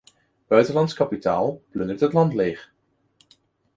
Buitenlands 0.49 0.93
kapitaal 0.95 1.61
plundert 1.69 1.99
het 1.99 2.13
land 2.13 2.33
leeg. 2.33 2.71